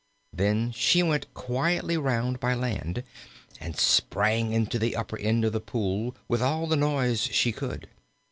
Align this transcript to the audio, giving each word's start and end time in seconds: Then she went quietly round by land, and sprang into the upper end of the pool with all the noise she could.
Then 0.33 0.71
she 0.71 1.03
went 1.03 1.31
quietly 1.35 1.95
round 1.95 2.39
by 2.39 2.55
land, 2.55 3.03
and 3.59 3.77
sprang 3.77 4.51
into 4.51 4.79
the 4.79 4.95
upper 4.95 5.19
end 5.19 5.45
of 5.45 5.53
the 5.53 5.59
pool 5.61 6.15
with 6.27 6.41
all 6.41 6.65
the 6.65 6.75
noise 6.75 7.21
she 7.21 7.51
could. 7.51 7.87